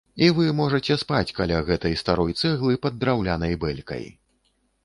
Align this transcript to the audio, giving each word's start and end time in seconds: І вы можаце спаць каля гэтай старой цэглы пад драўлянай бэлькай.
І 0.27 0.27
вы 0.37 0.45
можаце 0.59 0.95
спаць 1.01 1.35
каля 1.39 1.59
гэтай 1.69 1.93
старой 2.03 2.35
цэглы 2.41 2.81
пад 2.87 2.99
драўлянай 3.05 3.53
бэлькай. 3.67 4.05